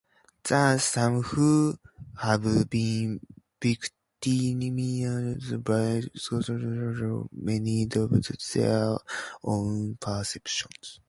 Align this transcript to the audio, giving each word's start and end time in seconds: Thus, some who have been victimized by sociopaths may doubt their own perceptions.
Thus, 0.49 0.83
some 0.83 1.21
who 1.21 1.75
have 2.23 2.41
been 2.71 3.19
victimized 3.61 5.63
by 5.63 6.01
sociopaths 6.25 7.27
may 7.33 7.85
doubt 7.85 8.25
their 8.55 8.97
own 9.43 9.97
perceptions. 10.01 10.99